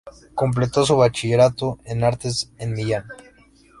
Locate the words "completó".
0.33-0.83